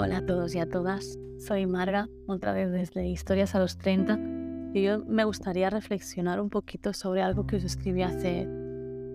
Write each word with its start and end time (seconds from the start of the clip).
Hola 0.00 0.18
a 0.18 0.24
todos 0.24 0.54
y 0.54 0.60
a 0.60 0.68
todas, 0.68 1.18
soy 1.40 1.66
Marga, 1.66 2.08
otra 2.28 2.52
vez 2.52 2.70
desde 2.70 3.08
Historias 3.08 3.56
a 3.56 3.58
los 3.58 3.78
30, 3.78 4.16
y 4.72 4.84
yo 4.84 5.04
me 5.04 5.24
gustaría 5.24 5.70
reflexionar 5.70 6.40
un 6.40 6.50
poquito 6.50 6.92
sobre 6.92 7.20
algo 7.20 7.48
que 7.48 7.56
os 7.56 7.64
escribí 7.64 8.02
hace, 8.02 8.46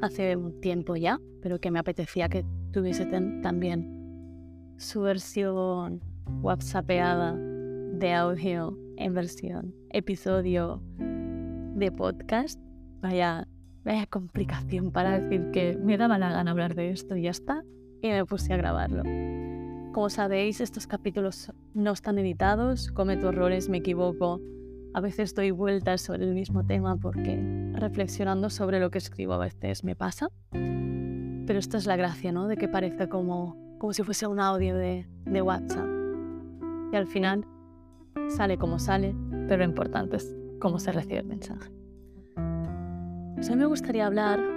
hace 0.02 0.36
un 0.36 0.60
tiempo 0.60 0.98
ya, 0.98 1.22
pero 1.42 1.62
que 1.62 1.72
me 1.72 1.80
apetecía 1.80 2.28
que 2.28 2.44
tuviese 2.74 3.06
también 3.06 4.76
su 4.76 5.00
versión 5.00 6.02
whatsappeada 6.42 7.34
de 7.34 8.14
audio 8.14 8.78
en 8.98 9.14
versión 9.14 9.74
episodio 9.90 10.84
de 10.98 11.94
podcast. 11.94 12.60
Vaya, 13.02 13.48
vaya 13.86 14.06
complicación 14.08 14.92
para 14.92 15.18
decir 15.18 15.50
que 15.52 15.78
me 15.78 15.98
daba 15.98 16.18
la 16.18 16.30
gana 16.30 16.52
hablar 16.52 16.76
de 16.76 16.92
esto 16.92 17.16
y 17.16 17.22
ya 17.22 17.32
está, 17.32 17.64
y 18.02 18.10
me 18.10 18.26
puse 18.26 18.52
a 18.52 18.58
grabarlo. 18.58 19.04
Como 19.94 20.10
sabéis, 20.10 20.60
estos 20.60 20.88
capítulos 20.88 21.52
no 21.76 21.92
están 21.92 22.18
editados, 22.18 22.92
cometo 22.92 23.30
errores, 23.30 23.70
me 23.70 23.78
equivoco, 23.78 24.42
a 24.92 25.02
veces 25.02 25.36
doy 25.36 25.52
vueltas 25.52 26.02
sobre 26.02 26.24
el 26.24 26.34
mismo 26.34 26.66
tema 26.66 26.96
porque 26.98 27.40
reflexionando 27.74 28.50
sobre 28.50 28.80
lo 28.80 28.90
que 28.90 28.98
escribo 28.98 29.34
a 29.34 29.38
veces 29.38 29.84
me 29.84 29.96
pasa. 29.96 30.30
Pero 30.50 31.60
esta 31.60 31.78
es 31.78 31.86
la 31.86 31.96
gracia, 31.96 32.32
¿no? 32.32 32.48
De 32.48 32.58
que 32.58 32.68
parece 32.68 33.08
como, 33.08 33.78
como 33.78 33.94
si 33.94 34.02
fuese 34.02 34.26
un 34.26 34.40
audio 34.40 34.76
de, 34.76 35.08
de 35.26 35.42
WhatsApp. 35.44 35.88
Y 36.92 36.96
al 36.96 37.06
final 37.06 37.46
sale 38.30 38.58
como 38.58 38.80
sale, 38.80 39.16
pero 39.48 39.58
lo 39.58 39.66
importante 39.66 40.18
es 40.18 40.36
cómo 40.60 40.80
se 40.80 40.92
recibe 40.92 41.20
el 41.20 41.28
mensaje. 41.28 41.70
Pues 43.36 43.48
a 43.48 43.52
mí 43.52 43.58
me 43.58 43.68
gustaría 43.68 44.08
hablar 44.08 44.53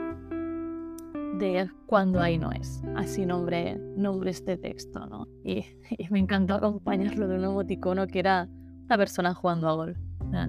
de 1.38 1.70
cuando 1.86 2.20
ahí 2.20 2.38
no 2.38 2.52
es. 2.52 2.82
Así 2.96 3.26
nombre, 3.26 3.77
nombre 3.96 4.30
este 4.30 4.56
texto, 4.56 5.06
¿no? 5.06 5.27
Y, 5.44 5.64
me 6.11 6.19
encantó 6.19 6.55
acompañarlo 6.55 7.28
de 7.28 7.36
un 7.36 7.44
emoticono 7.44 8.06
que 8.06 8.19
era 8.19 8.48
una 8.86 8.97
persona 8.97 9.34
jugando 9.34 9.69
a 9.69 9.72
gol. 9.72 9.96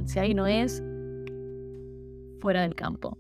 Si 0.06 0.20
ahí 0.20 0.34
no 0.34 0.48
es, 0.48 0.84
fuera 2.40 2.62
del 2.62 2.76
campo. 2.76 3.18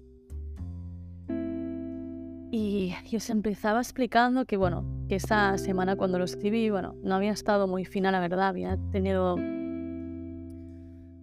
Y 2.52 2.94
yo 3.09 3.19
se 3.19 3.33
empezaba 3.33 3.80
explicando 3.80 4.45
que, 4.45 4.58
bueno, 4.58 4.86
que 5.08 5.16
esa 5.16 5.58
semana 5.58 5.95
cuando 5.95 6.17
lo 6.17 6.25
escribí, 6.25 6.70
bueno, 6.70 6.95
no 7.03 7.16
había 7.16 7.31
estado 7.31 7.67
muy 7.67 7.86
fina, 7.86 8.11
la 8.11 8.20
verdad, 8.20 8.47
había 8.47 8.77
tenido 8.92 9.36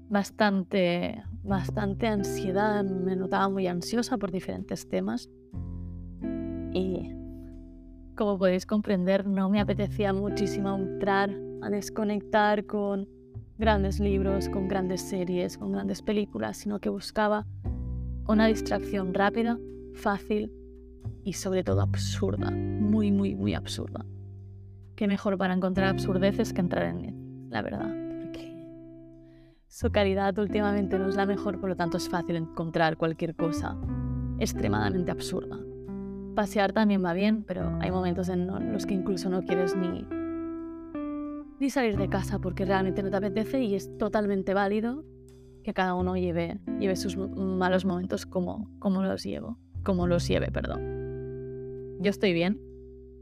bastante, 0.08 1.22
bastante 1.42 2.06
ansiedad, 2.06 2.84
me 2.84 3.16
notaba 3.16 3.48
muy 3.48 3.66
ansiosa 3.66 4.18
por 4.18 4.30
diferentes 4.30 4.88
temas. 4.88 5.28
Y 6.74 7.14
como 8.16 8.36
podéis 8.36 8.66
comprender, 8.66 9.26
no 9.26 9.48
me 9.48 9.60
apetecía 9.60 10.12
muchísimo 10.12 10.74
entrar 10.74 11.30
a 11.62 11.70
desconectar 11.70 12.66
con 12.66 13.08
grandes 13.58 14.00
libros, 14.00 14.48
con 14.48 14.68
grandes 14.68 15.00
series, 15.00 15.56
con 15.56 15.72
grandes 15.72 16.02
películas, 16.02 16.56
sino 16.56 16.80
que 16.80 16.88
buscaba 16.88 17.46
una 18.26 18.46
distracción 18.46 19.14
rápida, 19.14 19.58
fácil 19.94 20.52
y 21.22 21.34
sobre 21.34 21.62
todo 21.62 21.80
absurda, 21.80 22.50
muy, 22.50 23.12
muy, 23.12 23.36
muy 23.36 23.54
absurda. 23.54 24.04
Qué 24.96 25.06
mejor 25.06 25.38
para 25.38 25.54
encontrar 25.54 25.88
absurdeces 25.88 26.52
que 26.52 26.60
entrar 26.60 26.86
en 26.86 27.04
él, 27.04 27.14
la 27.50 27.62
verdad, 27.62 27.94
porque 28.20 28.52
su 29.68 29.90
calidad 29.92 30.36
últimamente 30.38 30.98
no 30.98 31.08
es 31.08 31.16
la 31.16 31.26
mejor, 31.26 31.60
por 31.60 31.68
lo 31.68 31.76
tanto 31.76 31.98
es 31.98 32.08
fácil 32.08 32.36
encontrar 32.36 32.96
cualquier 32.96 33.36
cosa 33.36 33.76
extremadamente 34.38 35.12
absurda. 35.12 35.58
Pasear 36.34 36.72
también 36.72 37.04
va 37.04 37.12
bien, 37.12 37.44
pero 37.44 37.78
hay 37.80 37.90
momentos 37.90 38.28
en 38.28 38.72
los 38.72 38.86
que 38.86 38.94
incluso 38.94 39.30
no 39.30 39.42
quieres 39.44 39.76
ni, 39.76 40.04
ni 41.60 41.70
salir 41.70 41.96
de 41.96 42.08
casa 42.08 42.38
porque 42.40 42.64
realmente 42.64 43.02
no 43.02 43.10
te 43.10 43.16
apetece 43.16 43.62
y 43.62 43.74
es 43.74 43.96
totalmente 43.98 44.52
válido 44.52 45.04
que 45.62 45.72
cada 45.72 45.94
uno 45.94 46.16
lleve, 46.16 46.58
lleve 46.78 46.96
sus 46.96 47.16
malos 47.16 47.84
momentos 47.84 48.26
como, 48.26 48.70
como 48.78 49.02
los 49.02 49.22
llevo, 49.24 49.58
como 49.82 50.06
los 50.06 50.26
lleve, 50.26 50.50
perdón. 50.50 50.94
Yo 52.00 52.10
estoy 52.10 52.32
bien. 52.32 52.60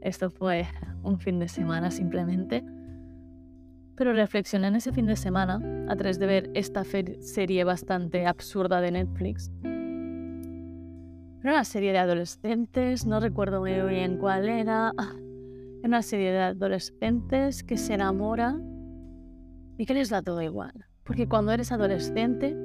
Esto 0.01 0.29
fue 0.29 0.65
un 1.03 1.19
fin 1.19 1.39
de 1.39 1.47
semana 1.47 1.91
simplemente. 1.91 2.65
Pero 3.95 4.11
reflexioné 4.11 4.67
en 4.67 4.75
ese 4.75 4.91
fin 4.91 5.05
de 5.05 5.15
semana 5.15 5.61
a 5.87 5.95
través 5.95 6.19
de 6.19 6.25
ver 6.25 6.51
esta 6.55 6.83
serie 6.83 7.63
bastante 7.63 8.25
absurda 8.25 8.81
de 8.81 8.91
Netflix 8.91 9.51
era 11.43 11.53
una 11.55 11.65
serie 11.65 11.91
de 11.91 11.97
adolescentes, 11.97 13.05
no 13.05 13.19
recuerdo 13.19 13.59
muy 13.59 13.73
bien 13.89 14.17
cuál 14.17 14.47
era. 14.47 14.93
Era 14.97 15.89
una 15.89 16.01
serie 16.01 16.31
de 16.31 16.39
adolescentes 16.39 17.63
que 17.63 17.75
se 17.75 17.95
enamoran 17.95 18.63
y 19.77 19.85
que 19.85 19.93
les 19.93 20.09
da 20.09 20.21
todo 20.21 20.41
igual. 20.41 20.85
Porque 21.03 21.27
cuando 21.27 21.51
eres 21.51 21.73
adolescente, 21.73 22.55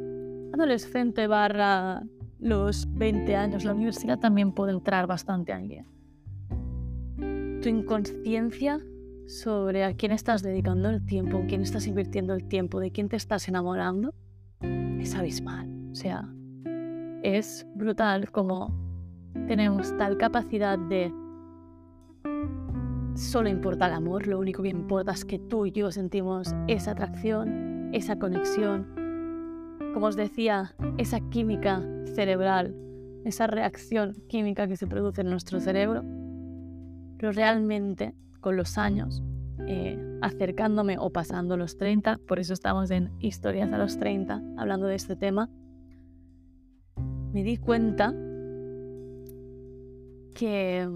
adolescente 0.55 1.27
barra 1.27 2.05
los 2.39 2.87
20 2.95 3.35
años, 3.35 3.65
la 3.65 3.75
universidad 3.75 4.21
también 4.21 4.53
puede 4.53 4.71
entrar 4.71 5.09
bastante 5.09 5.53
ahí. 5.53 5.83
Tu 7.61 7.69
inconsciencia 7.69 8.81
sobre 9.27 9.83
a 9.83 9.95
quién 9.95 10.13
estás 10.13 10.43
dedicando 10.45 10.89
el 10.89 11.05
tiempo, 11.05 11.43
quién 11.49 11.63
estás 11.63 11.89
invirtiendo 11.89 12.33
el 12.33 12.47
tiempo, 12.47 12.79
de 12.79 12.93
quién 12.93 13.09
te 13.09 13.17
estás 13.17 13.49
enamorando, 13.49 14.15
es 14.61 15.17
abismal. 15.17 15.69
O 15.91 15.97
sea, 15.97 16.33
es 17.23 17.67
brutal 17.75 18.31
como 18.31 18.75
tenemos 19.47 19.97
tal 19.97 20.17
capacidad 20.19 20.79
de 20.79 21.13
solo 23.15 23.49
importa 23.49 23.87
el 23.89 23.95
amor, 23.95 24.27
lo 24.27 24.39
único 24.39 24.63
que 24.63 24.69
importa 24.69 25.13
es 25.13 25.25
que 25.25 25.39
tú 25.39 25.67
y 25.67 25.73
yo 25.73 25.91
sentimos 25.91 26.55
esa 26.69 26.93
atracción, 26.93 27.91
esa 27.93 28.19
conexión, 28.19 28.87
como 29.93 30.07
os 30.07 30.17
decía, 30.17 30.75
esa 30.99 31.21
química 31.31 31.83
cerebral, 32.15 32.75
esa 33.25 33.47
reacción 33.49 34.15
química 34.29 34.69
que 34.69 34.77
se 34.77 34.87
produce 34.87 35.23
en 35.23 35.31
nuestro 35.31 35.59
cerebro, 35.59 36.05
pero 37.19 37.33
realmente 37.33 38.15
con 38.41 38.57
los 38.57 38.79
años, 38.79 39.23
eh, 39.67 39.99
acercándome 40.23 40.97
o 40.99 41.11
pasando 41.11 41.57
los 41.57 41.77
30, 41.77 42.19
por 42.29 42.39
eso 42.39 42.53
estamos 42.53 42.91
en 42.93 43.11
Historias 43.19 43.73
a 43.73 43.79
los 43.79 43.99
30, 43.99 44.41
hablando 44.57 44.87
de 44.87 44.95
este 44.95 45.17
tema, 45.17 45.51
me 47.39 47.45
di 47.45 47.57
cuenta 47.57 48.13
que, 50.35 50.89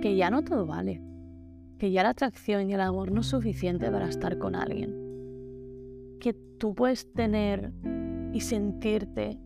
que 0.00 0.14
ya 0.16 0.30
no 0.30 0.44
todo 0.44 0.66
vale, 0.66 1.02
que 1.78 1.90
ya 1.90 2.04
la 2.04 2.10
atracción 2.10 2.70
y 2.70 2.74
el 2.74 2.80
amor 2.80 3.10
no 3.10 3.22
es 3.22 3.26
suficiente 3.26 3.90
para 3.90 4.08
estar 4.08 4.38
con 4.38 4.54
alguien, 4.54 4.94
que 6.20 6.32
tú 6.32 6.76
puedes 6.76 7.12
tener 7.12 7.72
y 8.32 8.40
sentirte 8.40 9.36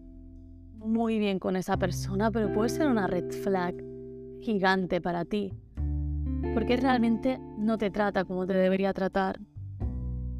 muy 0.74 1.18
bien 1.18 1.38
con 1.38 1.56
esa 1.56 1.78
persona, 1.78 2.30
pero 2.30 2.52
puede 2.52 2.68
ser 2.68 2.88
una 2.88 3.06
red 3.06 3.30
flag 3.30 3.74
gigante 4.40 5.00
para 5.00 5.24
ti, 5.24 5.54
porque 6.52 6.76
realmente 6.76 7.40
no 7.56 7.78
te 7.78 7.90
trata 7.90 8.26
como 8.26 8.46
te 8.46 8.52
debería 8.52 8.92
tratar. 8.92 9.40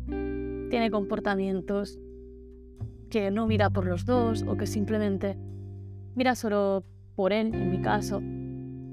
Tiene 0.07 0.91
comportamientos 0.91 1.99
que 3.09 3.31
no 3.31 3.47
mira 3.47 3.71
por 3.71 3.87
los 3.87 4.05
dos 4.05 4.45
o 4.47 4.57
que 4.57 4.67
simplemente 4.67 5.37
mira 6.15 6.35
solo 6.35 6.85
por 7.15 7.33
él, 7.33 7.55
en 7.55 7.71
mi 7.71 7.81
caso, 7.81 8.23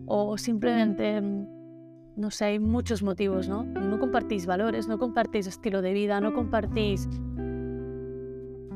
o 0.05 0.37
simplemente, 0.37 1.21
mm, 1.21 1.47
no 2.15 2.31
sé, 2.31 2.45
hay 2.45 2.59
muchos 2.59 3.03
motivos, 3.03 3.49
¿no? 3.49 3.63
No 3.63 3.99
compartís 3.99 4.45
valores, 4.45 4.87
no 4.87 4.97
compartís 4.97 5.47
estilo 5.47 5.81
de 5.81 5.93
vida, 5.93 6.21
no 6.21 6.33
compartís 6.33 7.07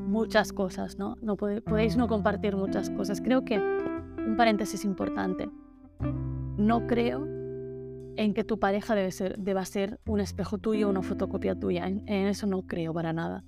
muchas 0.08 0.54
cosas, 0.54 0.98
¿no? 0.98 1.18
no 1.22 1.36
podéis 1.36 1.98
no 1.98 2.08
compartir 2.08 2.56
muchas 2.56 2.90
cosas. 2.90 3.22
Creo 3.22 3.44
que 3.44 3.60
un 3.60 4.36
paréntesis 4.38 4.86
importante. 4.86 5.50
No 6.58 6.88
creo 6.88 7.26
en 8.16 8.34
que 8.34 8.44
tu 8.44 8.58
pareja 8.58 8.96
debe 8.96 9.12
ser, 9.12 9.38
deba 9.38 9.64
ser 9.66 10.00
un 10.08 10.20
espejo 10.20 10.58
tuyo 10.58 10.90
una 10.90 11.04
fotocopia 11.04 11.60
tuya. 11.60 11.88
en 11.88 12.10
eso 12.10 12.48
no 12.48 12.64
creo 12.64 12.94
para 12.94 13.14
nada. 13.14 13.44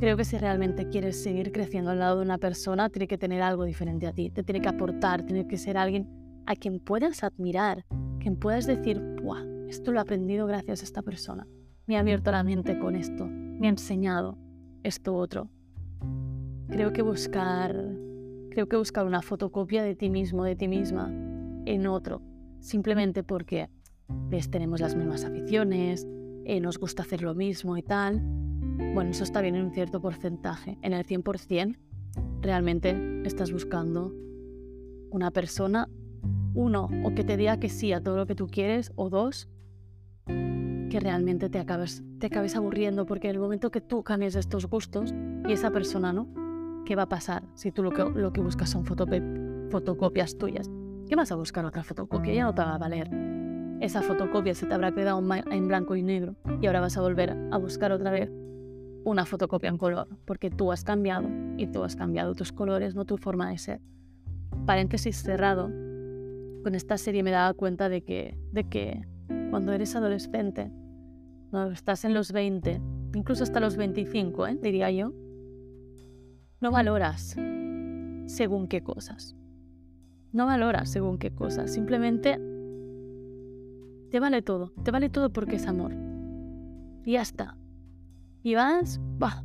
Creo 0.00 0.16
que 0.16 0.24
si 0.24 0.38
realmente 0.38 0.88
quieres 0.88 1.22
seguir 1.22 1.52
creciendo 1.52 1.90
al 1.90 1.98
lado 1.98 2.16
de 2.16 2.24
una 2.24 2.38
persona, 2.38 2.88
tiene 2.88 3.06
que 3.06 3.18
tener 3.18 3.42
algo 3.42 3.64
diferente 3.64 4.06
a 4.06 4.14
ti, 4.14 4.30
te 4.30 4.42
tiene 4.42 4.62
que 4.62 4.70
aportar, 4.70 5.26
tiene 5.26 5.46
que 5.46 5.58
ser 5.58 5.76
alguien 5.76 6.08
a 6.46 6.56
quien 6.56 6.80
puedas 6.80 7.22
admirar, 7.22 7.84
quien 8.18 8.36
puedas 8.36 8.66
decir, 8.66 8.98
¡buah! 9.22 9.44
Esto 9.68 9.92
lo 9.92 9.98
he 9.98 10.00
aprendido 10.00 10.46
gracias 10.46 10.80
a 10.80 10.84
esta 10.84 11.02
persona. 11.02 11.46
Me 11.86 11.98
ha 11.98 12.00
abierto 12.00 12.32
la 12.32 12.42
mente 12.42 12.78
con 12.78 12.96
esto, 12.96 13.26
me 13.26 13.66
ha 13.66 13.70
enseñado 13.70 14.38
esto 14.84 15.14
otro. 15.14 15.50
Creo 16.70 16.94
que 16.94 17.02
buscar, 17.02 17.76
creo 18.52 18.68
que 18.70 18.76
buscar 18.76 19.04
una 19.04 19.20
fotocopia 19.20 19.82
de 19.82 19.96
ti 19.96 20.08
mismo, 20.08 20.44
de 20.44 20.56
ti 20.56 20.66
misma, 20.66 21.12
en 21.66 21.86
otro, 21.86 22.22
simplemente 22.60 23.22
porque 23.22 23.68
ves, 24.30 24.50
tenemos 24.50 24.80
las 24.80 24.96
mismas 24.96 25.26
aficiones, 25.26 26.08
eh, 26.46 26.58
nos 26.58 26.78
gusta 26.78 27.02
hacer 27.02 27.20
lo 27.20 27.34
mismo 27.34 27.76
y 27.76 27.82
tal, 27.82 28.22
bueno, 28.94 29.10
eso 29.10 29.24
está 29.24 29.40
bien 29.40 29.54
en 29.54 29.66
un 29.66 29.72
cierto 29.72 30.00
porcentaje. 30.00 30.78
En 30.82 30.92
el 30.92 31.04
100%, 31.06 31.76
realmente 32.40 33.22
estás 33.24 33.52
buscando 33.52 34.12
una 35.10 35.30
persona, 35.30 35.88
uno, 36.54 36.88
o 37.04 37.14
que 37.14 37.24
te 37.24 37.36
diga 37.36 37.58
que 37.58 37.68
sí 37.68 37.92
a 37.92 38.02
todo 38.02 38.16
lo 38.16 38.26
que 38.26 38.34
tú 38.34 38.46
quieres, 38.46 38.92
o 38.96 39.10
dos, 39.10 39.48
que 40.26 40.98
realmente 41.00 41.48
te 41.48 41.58
acabes, 41.58 42.02
te 42.18 42.26
acabes 42.26 42.56
aburriendo, 42.56 43.06
porque 43.06 43.28
en 43.28 43.36
el 43.36 43.40
momento 43.40 43.70
que 43.70 43.80
tú 43.80 44.02
cambies 44.02 44.34
estos 44.34 44.66
gustos 44.66 45.14
y 45.48 45.52
esa 45.52 45.70
persona 45.70 46.12
no, 46.12 46.28
¿qué 46.84 46.96
va 46.96 47.02
a 47.02 47.08
pasar 47.08 47.44
si 47.54 47.70
tú 47.70 47.82
lo 47.82 47.92
que, 47.92 48.04
lo 48.04 48.32
que 48.32 48.40
buscas 48.40 48.70
son 48.70 48.84
fotocopias 48.84 50.36
tuyas? 50.36 50.68
¿Qué 51.08 51.16
vas 51.16 51.32
a 51.32 51.36
buscar 51.36 51.64
otra 51.64 51.82
fotocopia? 51.82 52.34
Ya 52.34 52.44
no 52.44 52.54
te 52.54 52.62
va 52.62 52.74
a 52.74 52.78
valer. 52.78 53.10
Esa 53.80 54.02
fotocopia 54.02 54.54
se 54.54 54.66
te 54.66 54.74
habrá 54.74 54.92
quedado 54.92 55.22
en 55.50 55.68
blanco 55.68 55.96
y 55.96 56.02
negro 56.02 56.36
y 56.60 56.66
ahora 56.66 56.80
vas 56.80 56.96
a 56.96 57.00
volver 57.00 57.36
a 57.50 57.56
buscar 57.56 57.92
otra 57.92 58.10
vez 58.10 58.30
una 59.04 59.24
fotocopia 59.24 59.68
en 59.68 59.78
color, 59.78 60.08
porque 60.24 60.50
tú 60.50 60.72
has 60.72 60.84
cambiado 60.84 61.28
y 61.56 61.66
tú 61.66 61.82
has 61.84 61.96
cambiado 61.96 62.34
tus 62.34 62.52
colores, 62.52 62.94
no 62.94 63.04
tu 63.04 63.16
forma 63.16 63.50
de 63.50 63.58
ser. 63.58 63.80
Paréntesis 64.66 65.22
cerrado, 65.22 65.70
con 66.62 66.74
esta 66.74 66.98
serie 66.98 67.22
me 67.22 67.30
daba 67.30 67.54
cuenta 67.54 67.88
de 67.88 68.02
que, 68.02 68.36
de 68.52 68.64
que 68.64 69.06
cuando 69.50 69.72
eres 69.72 69.96
adolescente, 69.96 70.70
cuando 71.50 71.72
estás 71.72 72.04
en 72.04 72.14
los 72.14 72.32
20, 72.32 72.80
incluso 73.14 73.42
hasta 73.42 73.60
los 73.60 73.76
25, 73.76 74.46
¿eh? 74.46 74.58
diría 74.62 74.90
yo, 74.90 75.12
no 76.60 76.70
valoras 76.70 77.36
según 78.26 78.68
qué 78.68 78.82
cosas. 78.82 79.34
No 80.32 80.46
valoras 80.46 80.90
según 80.90 81.18
qué 81.18 81.30
cosas. 81.32 81.72
Simplemente 81.72 82.38
te 84.10 84.20
vale 84.20 84.42
todo. 84.42 84.72
Te 84.84 84.90
vale 84.90 85.08
todo 85.08 85.30
porque 85.30 85.56
es 85.56 85.66
amor. 85.66 85.92
Y 87.04 87.12
ya 87.12 87.22
está. 87.22 87.56
Y 88.42 88.54
vas, 88.54 89.00
bah, 89.18 89.44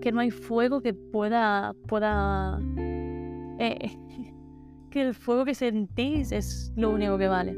que 0.00 0.12
no 0.12 0.20
hay 0.20 0.30
fuego 0.30 0.80
que 0.80 0.94
pueda, 0.94 1.74
pueda, 1.86 2.60
eh, 3.58 3.96
que 4.90 5.02
el 5.02 5.14
fuego 5.14 5.44
que 5.44 5.54
sentís 5.54 6.32
es 6.32 6.72
lo 6.76 6.90
único 6.90 7.18
que 7.18 7.28
vale. 7.28 7.56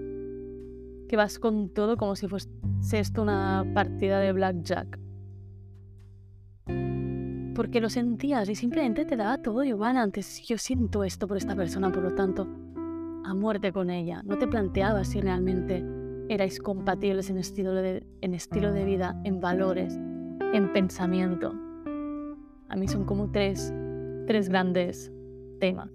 Que 1.09 1.17
vas 1.17 1.39
con 1.39 1.69
todo 1.71 1.97
como 1.97 2.17
si 2.17 2.29
fuese 2.29 2.49
esto 2.93 3.23
una 3.23 3.65
partida 3.75 4.21
de 4.21 4.33
blackjack 4.33 4.99
porque 7.59 7.81
lo 7.81 7.91
sentías 7.91 8.49
y 8.49 8.55
simplemente 8.55 9.05
te 9.05 9.17
daba 9.17 9.39
todo 9.39 9.65
igual 9.65 9.97
antes. 9.97 10.47
Yo 10.47 10.59
siento 10.59 11.03
esto 11.03 11.27
por 11.27 11.37
esta 11.37 11.57
persona, 11.57 11.91
por 11.91 12.05
lo 12.05 12.15
tanto, 12.15 12.47
a 13.25 13.35
muerte 13.35 13.73
con 13.73 13.91
ella. 13.91 14.23
No 14.25 14.39
te 14.39 14.47
planteabas 14.47 15.09
si 15.09 15.21
realmente 15.21 15.85
erais 16.29 16.59
compatibles 16.61 17.31
en 17.31 17.39
estilo 17.39 17.75
de, 17.75 18.07
en 18.21 18.35
estilo 18.35 18.73
de 18.73 18.85
vida, 18.85 19.21
en 19.25 19.41
valores, 19.41 19.95
en 20.53 20.73
pensamiento. 20.73 21.55
A 22.69 22.77
mí 22.77 22.89
son 22.89 23.05
como 23.05 23.31
tres, 23.31 23.73
tres 24.27 24.49
grandes 24.49 25.13
temas 25.61 25.91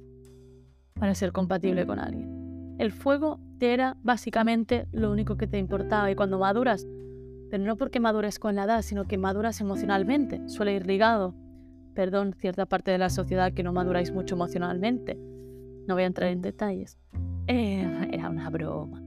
para 0.96 1.16
ser 1.16 1.32
compatible 1.32 1.86
con 1.86 2.00
alguien. 2.00 2.76
El 2.80 2.92
fuego 2.92 3.40
te 3.60 3.74
era 3.74 3.98
básicamente 4.02 4.88
lo 4.92 5.12
único 5.12 5.38
que 5.38 5.48
te 5.48 5.58
importaba 5.58 6.10
y 6.10 6.16
cuando 6.16 6.40
maduras, 6.40 6.88
pero 7.50 7.64
no 7.64 7.78
porque 7.78 8.00
madures 8.00 8.40
con 8.40 8.56
la 8.56 8.64
edad, 8.64 8.82
sino 8.82 9.06
que 9.06 9.18
maduras 9.18 9.62
emocionalmente, 9.62 10.42
suele 10.50 10.74
ir 10.74 10.88
ligado 10.88 11.36
perdón, 11.94 12.34
cierta 12.34 12.66
parte 12.66 12.92
de 12.92 12.98
la 12.98 13.10
sociedad 13.10 13.54
que 13.54 13.64
no 13.64 13.74
maduráis 13.74 14.12
mucho 14.12 14.36
emocionalmente. 14.36 15.18
No 15.88 15.96
voy 15.96 16.04
a 16.04 16.08
entrar 16.08 16.30
en 16.30 16.42
detalles. 16.42 16.98
Eh, 17.48 18.10
era 18.12 18.30
una 18.30 18.50
broma. 18.50 19.03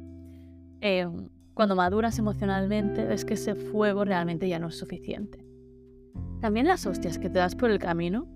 Eh, 0.81 1.09
cuando 1.55 1.75
maduras 1.75 2.19
emocionalmente 2.19 3.13
es 3.13 3.25
que 3.25 3.35
ese 3.35 3.55
fuego 3.55 4.05
realmente 4.05 4.49
ya 4.49 4.59
no 4.59 4.69
es 4.69 4.79
suficiente. 4.79 5.45
También 6.41 6.67
las 6.67 6.87
hostias 6.87 7.19
que 7.19 7.31
te 7.31 7.39
das 7.39 7.55
por 7.55 7.71
el 7.71 7.79
camino 7.79 8.27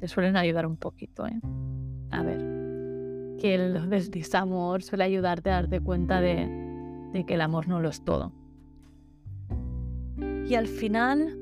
te 0.00 0.08
suelen 0.08 0.36
ayudar 0.36 0.66
un 0.66 0.76
poquito. 0.76 1.26
¿eh? 1.26 1.40
A 2.10 2.22
ver, 2.22 2.38
que 3.38 3.54
el 3.54 3.90
desamor 4.10 4.82
suele 4.82 5.04
ayudarte 5.04 5.50
a 5.50 5.54
darte 5.54 5.80
cuenta 5.80 6.20
de, 6.20 6.48
de 7.12 7.26
que 7.26 7.34
el 7.34 7.40
amor 7.42 7.68
no 7.68 7.80
lo 7.80 7.88
es 7.88 8.02
todo. 8.04 8.32
Y 10.48 10.54
al 10.54 10.66
final, 10.66 11.38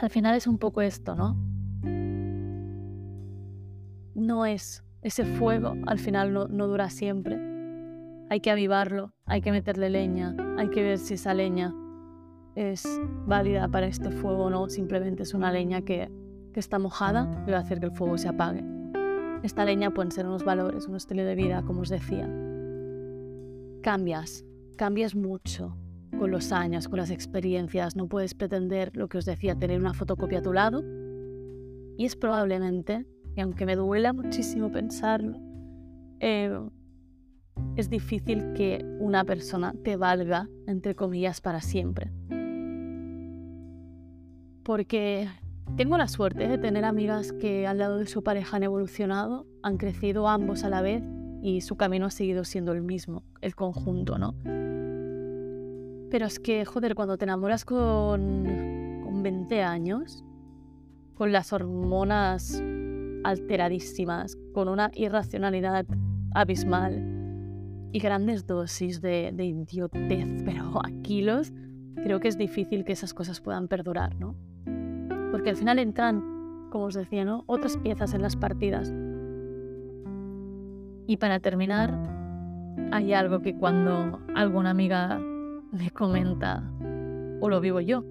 al 0.00 0.10
final 0.10 0.34
es 0.34 0.46
un 0.46 0.58
poco 0.58 0.80
esto, 0.80 1.14
¿no? 1.14 1.50
no 4.20 4.46
es 4.46 4.84
ese 5.02 5.24
fuego, 5.24 5.74
al 5.86 5.98
final 5.98 6.32
no, 6.32 6.46
dura 6.46 6.90
siempre. 6.90 7.38
Hay 8.30 8.40
que 8.40 8.50
avivarlo, 8.52 9.12
hay 9.26 9.42
que 9.42 9.50
meterle 9.50 9.90
leña, 9.90 10.36
hay 10.56 10.70
que 10.70 10.84
ver 10.84 10.98
si 10.98 11.14
esa 11.14 11.34
leña 11.34 11.74
es 12.54 13.00
válida 13.26 13.66
para 13.66 13.86
este 13.86 14.12
fuego 14.12 14.44
o 14.44 14.50
no, 14.50 14.68
simplemente 14.68 15.24
es 15.24 15.34
una 15.34 15.50
leña 15.50 15.82
que, 15.82 16.08
que 16.54 16.60
está 16.60 16.78
mojada 16.78 17.44
y 17.46 17.50
va 17.50 17.56
a 17.56 17.60
hacer 17.60 17.80
que 17.80 17.86
el 17.86 17.92
fuego 17.92 18.16
se 18.18 18.28
apague. 18.28 18.64
Esta 19.42 19.64
leña 19.64 19.90
pueden 19.90 20.12
ser 20.12 20.26
unos 20.26 20.44
valores, 20.44 20.86
un 20.86 20.94
estilo 20.94 21.24
de 21.24 21.34
vida, 21.34 21.62
como 21.66 21.80
os 21.80 21.88
decía. 21.88 22.30
Cambias, 23.82 24.44
cambias 24.76 25.16
mucho 25.16 25.76
con 26.16 26.30
los 26.30 26.52
años, 26.52 26.88
con 26.88 26.98
las 26.98 27.10
experiencias. 27.10 27.96
No 27.96 28.06
puedes 28.06 28.34
pretender, 28.34 28.96
lo 28.96 29.08
que 29.08 29.18
os 29.18 29.24
decía, 29.24 29.56
tener 29.56 29.80
una 29.80 29.92
fotocopia 29.92 30.38
a 30.38 30.42
tu 30.42 30.52
lado. 30.52 30.84
Y 31.96 32.04
es 32.04 32.14
probablemente 32.14 33.06
y 33.34 33.40
aunque 33.40 33.66
me 33.66 33.74
duela 33.74 34.12
muchísimo 34.12 34.70
pensarlo, 34.70 35.38
eh, 36.20 36.50
es 37.76 37.88
difícil 37.88 38.52
que 38.54 38.84
una 38.98 39.24
persona 39.24 39.74
te 39.84 39.96
valga, 39.96 40.48
entre 40.66 40.94
comillas, 40.94 41.40
para 41.40 41.60
siempre. 41.60 42.10
Porque 44.62 45.28
tengo 45.76 45.96
la 45.96 46.08
suerte 46.08 46.46
de 46.46 46.58
tener 46.58 46.84
amigas 46.84 47.32
que 47.32 47.66
al 47.66 47.78
lado 47.78 47.98
de 47.98 48.06
su 48.06 48.22
pareja 48.22 48.56
han 48.56 48.64
evolucionado, 48.64 49.46
han 49.62 49.78
crecido 49.78 50.28
ambos 50.28 50.64
a 50.64 50.68
la 50.68 50.82
vez 50.82 51.02
y 51.42 51.62
su 51.62 51.76
camino 51.76 52.06
ha 52.06 52.10
seguido 52.10 52.44
siendo 52.44 52.72
el 52.72 52.82
mismo, 52.82 53.24
el 53.40 53.54
conjunto, 53.54 54.18
¿no? 54.18 54.34
Pero 56.10 56.26
es 56.26 56.38
que, 56.38 56.64
joder, 56.64 56.94
cuando 56.94 57.16
te 57.16 57.24
enamoras 57.24 57.64
con, 57.64 59.00
con 59.04 59.22
20 59.22 59.62
años, 59.62 60.24
con 61.14 61.32
las 61.32 61.52
hormonas 61.52 62.62
alteradísimas, 63.24 64.36
con 64.52 64.68
una 64.68 64.90
irracionalidad 64.94 65.86
abismal 66.34 67.19
y 67.92 67.98
grandes 67.98 68.46
dosis 68.46 69.00
de, 69.00 69.32
idiotez, 69.38 70.42
pero 70.44 70.80
a 70.84 70.90
kilos, 71.02 71.52
creo 71.96 72.20
que 72.20 72.28
es 72.28 72.38
difícil 72.38 72.84
que 72.84 72.92
esas 72.92 73.14
cosas 73.14 73.40
puedan 73.40 73.68
perdurar, 73.68 74.16
¿no? 74.16 74.34
Porque 75.30 75.50
al 75.50 75.56
final 75.56 75.78
entran, 75.78 76.20
como 76.70 76.84
os 76.84 76.94
decía, 76.94 77.24
¿no? 77.24 77.44
Otras 77.46 77.76
piezas 77.76 78.14
en 78.14 78.22
las 78.22 78.36
partidas. 78.36 78.92
Y 81.06 81.16
para 81.16 81.40
terminar, 81.40 81.98
hay 82.92 83.12
algo 83.12 83.40
que 83.40 83.56
cuando 83.56 84.20
alguna 84.34 84.70
amiga 84.70 85.18
me 85.72 85.90
comenta, 85.90 86.62
o 87.40 87.48
lo 87.48 87.60
vivo 87.60 87.80
yo, 87.80 88.04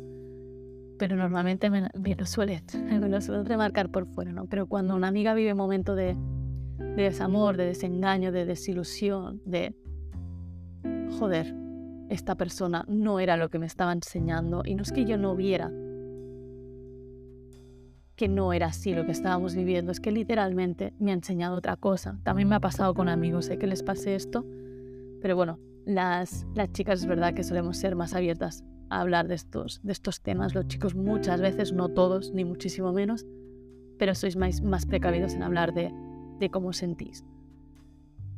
pero 0.97 1.15
normalmente 1.15 1.69
me, 1.69 1.89
lo 2.15 2.25
suele, 2.25 2.61
me 2.99 3.09
lo 3.09 3.21
suele 3.21 3.43
remarcar 3.43 3.89
por 3.89 4.05
fuera, 4.07 4.31
¿no? 4.31 4.45
Pero 4.45 4.67
cuando 4.67 4.95
una 4.95 5.07
amiga 5.07 5.33
vive 5.33 5.53
un 5.53 5.57
momento 5.57 5.95
de, 5.95 6.15
de 6.79 7.03
desamor, 7.03 7.57
de 7.57 7.65
desengaño, 7.65 8.31
de 8.31 8.45
desilusión, 8.45 9.41
de 9.45 9.75
joder, 11.19 11.53
esta 12.09 12.35
persona 12.35 12.85
no 12.87 13.19
era 13.19 13.37
lo 13.37 13.49
que 13.49 13.59
me 13.59 13.65
estaba 13.65 13.91
enseñando 13.91 14.63
y 14.65 14.75
no 14.75 14.83
es 14.83 14.91
que 14.91 15.05
yo 15.05 15.17
no 15.17 15.35
viera 15.35 15.71
que 18.15 18.27
no 18.27 18.51
era 18.51 18.67
así 18.67 18.93
lo 18.93 19.05
que 19.05 19.13
estábamos 19.13 19.55
viviendo, 19.55 19.93
es 19.93 20.01
que 20.01 20.11
literalmente 20.11 20.93
me 20.99 21.11
ha 21.11 21.13
enseñado 21.13 21.55
otra 21.55 21.77
cosa. 21.77 22.19
También 22.23 22.49
me 22.49 22.55
ha 22.55 22.59
pasado 22.59 22.93
con 22.93 23.07
amigos, 23.07 23.45
sé 23.45 23.57
que 23.57 23.65
les 23.65 23.81
pase 23.81 24.13
esto, 24.13 24.45
pero 25.21 25.37
bueno, 25.37 25.57
las, 25.85 26.45
las 26.53 26.69
chicas 26.73 26.99
es 26.99 27.05
verdad 27.05 27.33
que 27.33 27.45
solemos 27.45 27.77
ser 27.77 27.95
más 27.95 28.13
abiertas 28.13 28.65
hablar 28.89 29.29
de 29.29 29.35
estos, 29.35 29.79
de 29.83 29.93
estos 29.93 30.21
temas. 30.21 30.53
Los 30.53 30.67
chicos 30.67 30.95
muchas 30.95 31.39
veces, 31.39 31.71
no 31.71 31.87
todos, 31.87 32.33
ni 32.33 32.43
muchísimo 32.43 32.91
menos, 32.91 33.25
pero 33.97 34.13
sois 34.15 34.35
más, 34.35 34.61
más 34.61 34.85
precavidos 34.85 35.33
en 35.33 35.43
hablar 35.43 35.73
de, 35.73 35.89
de 36.39 36.49
cómo 36.49 36.73
sentís. 36.73 37.25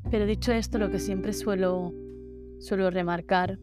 Pero 0.09 0.25
dicho 0.25 0.51
esto, 0.51 0.77
lo 0.79 0.89
que 0.89 0.99
siempre 0.99 1.33
suelo, 1.33 1.93
suelo 2.59 2.89
remarcar 2.89 3.59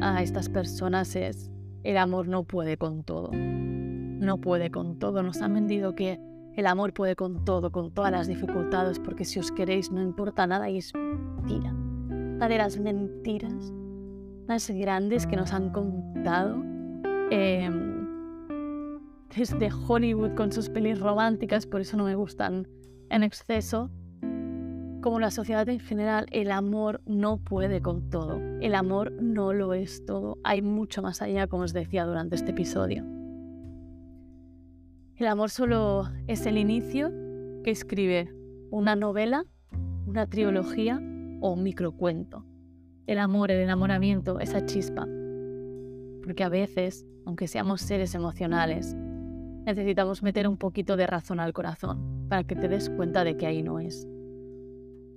a 0.00 0.22
estas 0.22 0.48
personas 0.48 1.16
es 1.16 1.50
el 1.82 1.96
amor 1.96 2.28
no 2.28 2.44
puede 2.44 2.76
con 2.76 3.04
todo. 3.04 3.30
No 3.32 4.40
puede 4.40 4.70
con 4.70 4.98
todo. 4.98 5.22
Nos 5.22 5.40
han 5.40 5.54
vendido 5.54 5.94
que 5.94 6.20
el 6.56 6.66
amor 6.66 6.92
puede 6.92 7.16
con 7.16 7.44
todo, 7.44 7.70
con 7.70 7.92
todas 7.92 8.10
las 8.10 8.26
dificultades, 8.26 8.98
porque 8.98 9.24
si 9.24 9.38
os 9.38 9.52
queréis 9.52 9.92
no 9.92 10.02
importa 10.02 10.46
nada 10.46 10.68
y 10.68 10.78
es 10.78 10.92
mentira. 10.94 11.72
las 12.38 12.78
mentiras 12.78 13.72
más 14.48 14.70
grandes 14.70 15.26
que 15.26 15.36
nos 15.36 15.52
han 15.52 15.70
contado. 15.70 16.56
Em, 17.30 18.08
desde 19.36 19.68
Hollywood 19.86 20.34
con 20.34 20.50
sus 20.52 20.68
pelis 20.68 20.98
románticas, 20.98 21.66
por 21.66 21.80
eso 21.80 21.96
no 21.96 22.04
me 22.04 22.14
gustan 22.14 22.66
en 23.10 23.22
exceso. 23.22 23.90
Como 25.00 25.20
la 25.20 25.30
sociedad 25.30 25.68
en 25.68 25.78
general, 25.78 26.26
el 26.32 26.50
amor 26.50 27.00
no 27.06 27.38
puede 27.38 27.80
con 27.80 28.10
todo. 28.10 28.40
El 28.60 28.74
amor 28.74 29.12
no 29.20 29.52
lo 29.52 29.74
es 29.74 30.04
todo. 30.04 30.38
Hay 30.42 30.62
mucho 30.62 31.02
más 31.02 31.22
allá, 31.22 31.46
como 31.46 31.62
os 31.64 31.72
decía 31.72 32.04
durante 32.04 32.34
este 32.34 32.50
episodio. 32.50 33.04
El 35.14 35.26
amor 35.28 35.50
solo 35.50 36.08
es 36.26 36.44
el 36.46 36.58
inicio 36.58 37.10
que 37.62 37.70
escribe 37.70 38.32
una 38.70 38.96
novela, 38.96 39.44
una 40.06 40.26
trilogía 40.26 41.00
o 41.40 41.52
un 41.52 41.62
microcuento 41.62 42.44
el 43.06 43.18
amor, 43.18 43.50
el 43.50 43.60
enamoramiento, 43.60 44.40
esa 44.40 44.64
chispa. 44.66 45.06
Porque 46.22 46.44
a 46.44 46.48
veces, 46.48 47.06
aunque 47.24 47.46
seamos 47.46 47.80
seres 47.80 48.14
emocionales, 48.14 48.96
necesitamos 49.66 50.22
meter 50.22 50.46
un 50.46 50.56
poquito 50.56 50.96
de 50.96 51.06
razón 51.06 51.40
al 51.40 51.52
corazón 51.52 52.28
para 52.28 52.44
que 52.44 52.54
te 52.54 52.68
des 52.68 52.88
cuenta 52.88 53.24
de 53.24 53.36
que 53.36 53.46
ahí 53.46 53.62
no 53.62 53.80
es. 53.80 54.08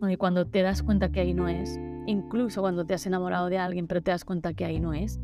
Y 0.01 0.17
cuando 0.17 0.47
te 0.47 0.61
das 0.61 0.81
cuenta 0.81 1.11
que 1.11 1.19
ahí 1.19 1.33
no 1.33 1.47
es, 1.47 1.79
incluso 2.07 2.61
cuando 2.61 2.85
te 2.85 2.95
has 2.95 3.05
enamorado 3.05 3.49
de 3.49 3.57
alguien 3.57 3.87
pero 3.87 4.01
te 4.01 4.11
das 4.11 4.25
cuenta 4.25 4.53
que 4.53 4.65
ahí 4.65 4.79
no 4.79 4.93
es, 4.93 5.19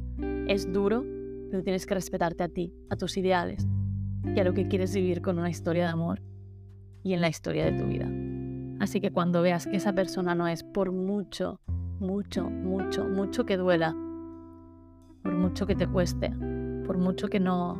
es 0.47 0.71
duro, 0.71 1.03
pero 1.49 1.63
tienes 1.63 1.85
que 1.85 1.95
respetarte 1.95 2.43
a 2.43 2.49
ti, 2.49 2.73
a 2.89 2.95
tus 2.95 3.17
ideales 3.17 3.67
y 4.35 4.39
a 4.39 4.43
lo 4.43 4.53
que 4.53 4.67
quieres 4.67 4.93
vivir 4.93 5.21
con 5.21 5.39
una 5.39 5.49
historia 5.49 5.85
de 5.85 5.91
amor 5.91 6.21
y 7.03 7.13
en 7.13 7.21
la 7.21 7.29
historia 7.29 7.65
de 7.65 7.71
tu 7.71 7.85
vida. 7.85 8.09
Así 8.79 9.01
que 9.01 9.11
cuando 9.11 9.41
veas 9.41 9.65
que 9.65 9.77
esa 9.77 9.93
persona 9.93 10.35
no 10.35 10.47
es 10.47 10.63
por 10.63 10.91
mucho, 10.91 11.61
mucho, 11.99 12.49
mucho, 12.49 13.05
mucho 13.05 13.45
que 13.45 13.57
duela, 13.57 13.95
por 15.23 15.33
mucho 15.33 15.65
que 15.65 15.75
te 15.75 15.87
cueste, 15.87 16.31
por 16.85 16.97
mucho 16.97 17.27
que 17.27 17.39
no, 17.39 17.75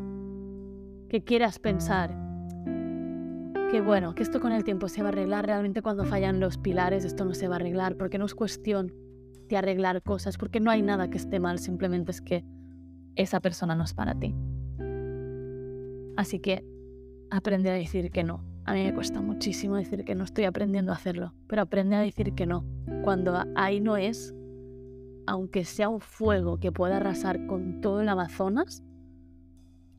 que 1.10 1.24
quieras 1.24 1.60
pensar 1.60 2.26
que 3.72 3.82
bueno, 3.82 4.16
que 4.16 4.24
esto 4.24 4.40
con 4.40 4.52
el 4.52 4.64
tiempo 4.64 4.88
se 4.88 5.02
va 5.02 5.10
a 5.10 5.12
arreglar, 5.12 5.46
realmente 5.46 5.82
cuando 5.82 6.06
fallan 6.06 6.40
los 6.40 6.58
pilares 6.58 7.04
esto 7.04 7.26
no 7.26 7.34
se 7.34 7.48
va 7.48 7.56
a 7.56 7.58
arreglar, 7.58 7.98
porque 7.98 8.18
no 8.18 8.26
es 8.26 8.36
cuestión 8.36 8.94
de 9.50 9.58
arreglar 9.58 10.02
cosas, 10.02 10.38
porque 10.38 10.60
no 10.60 10.72
hay 10.72 10.82
nada 10.82 11.10
que 11.10 11.18
esté 11.18 11.40
mal, 11.40 11.60
simplemente 11.60 12.12
es 12.12 12.22
que 12.22 12.46
esa 13.16 13.40
persona 13.40 13.76
no 13.76 13.84
es 13.84 13.94
para 13.94 14.18
ti. 14.18 14.36
Así 16.16 16.40
que 16.40 16.64
aprende 17.30 17.70
a 17.70 17.74
decir 17.74 18.12
que 18.12 18.24
no. 18.24 18.44
A 18.66 18.74
mí 18.74 18.84
me 18.84 18.94
cuesta 18.94 19.22
muchísimo 19.22 19.76
decir 19.76 20.06
que 20.06 20.16
no 20.16 20.24
estoy 20.24 20.46
aprendiendo 20.46 20.92
a 20.92 20.96
hacerlo, 20.96 21.34
pero 21.48 21.62
aprende 21.62 21.96
a 21.96 22.00
decir 22.00 22.34
que 22.34 22.46
no. 22.46 22.66
Cuando 23.04 23.44
ahí 23.56 23.80
no 23.80 23.98
es, 23.98 24.34
aunque 25.28 25.66
sea 25.66 25.90
un 25.90 26.00
fuego 26.00 26.60
que 26.60 26.72
pueda 26.72 26.98
arrasar 26.98 27.46
con 27.46 27.82
todo 27.82 28.02
el 28.02 28.10
Amazonas, 28.10 28.84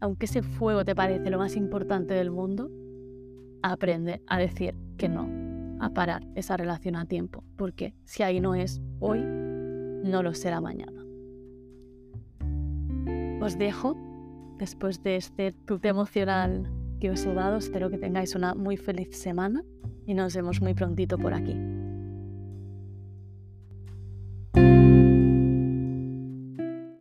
aunque 0.01 0.27
ese 0.27 0.43
fuego 0.43 0.85
te 0.85 0.95
parece 0.95 1.31
lo 1.31 1.39
más 1.39 1.57
importante 1.57 2.15
del 2.15 2.31
mundo, 2.31 2.71
aprende 3.63 4.23
a 4.27 4.39
decir 4.39 4.77
que 4.97 5.09
no, 5.09 5.29
a 5.81 5.91
parar 5.91 6.27
esa 6.35 6.57
relación 6.57 6.97
a 6.97 7.07
tiempo, 7.07 7.45
porque 7.57 7.95
si 8.05 8.23
ahí 8.23 8.41
no 8.41 8.55
es 8.55 8.81
hoy, 9.01 9.21
no 9.21 10.23
lo 10.23 10.35
será 10.35 10.61
mañana. 10.61 11.03
Os 13.41 13.59
dejo 13.59 13.97
después 14.59 15.03
de 15.03 15.17
este 15.17 15.53
tute 15.53 15.89
emocional 15.89 16.71
que 17.01 17.11
os 17.11 17.25
he 17.27 17.35
dado. 17.35 17.59
Espero 17.59 17.91
que 17.91 17.99
tengáis 17.99 18.35
una 18.35 18.55
muy 18.55 18.77
feliz 18.77 19.17
semana 19.17 19.63
y 20.07 20.15
nos 20.15 20.35
vemos 20.35 20.61
muy 20.61 20.75
prontito 20.75 21.19
por 21.19 21.35
aquí. 21.35 21.55